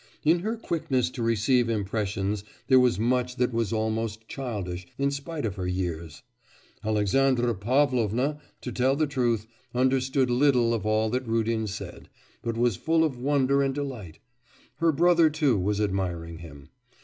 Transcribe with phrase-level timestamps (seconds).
[0.23, 5.45] In her quickness to receive impressions there was much that was almost childish, in spite
[5.45, 6.23] of her years.
[6.83, 9.45] Alexandra Pavlovna, to tell the truth,
[9.75, 12.09] understood little of all that Rudin said,
[12.41, 14.17] but was full of wonder and delight;
[14.77, 16.69] her brother too was admiring him.